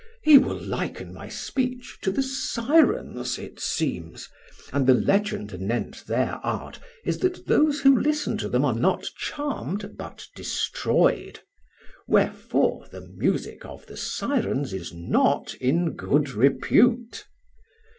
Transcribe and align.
He 0.23 0.39
will 0.39 0.57
liken 0.59 1.13
my 1.13 1.29
speech 1.29 1.99
to 2.01 2.11
the 2.11 2.23
Sirens', 2.23 3.37
it 3.37 3.59
seems, 3.59 4.29
and 4.73 4.87
the 4.87 4.95
legend 4.95 5.53
anent 5.53 6.07
their 6.07 6.37
art 6.43 6.79
is 7.05 7.19
that 7.19 7.45
those 7.45 7.81
who 7.81 7.99
listen 7.99 8.35
to 8.39 8.49
them 8.49 8.65
are 8.65 8.73
not 8.73 9.03
charmed, 9.15 9.97
but 9.99 10.25
destroyed; 10.35 11.41
wherefore 12.07 12.87
the 12.89 13.01
music 13.09 13.63
of 13.63 13.85
the 13.85 13.95
Sirens 13.95 14.73
is 14.73 14.91
not 14.91 15.53
in 15.53 15.91
good 15.95 16.31
repute. 16.31 17.27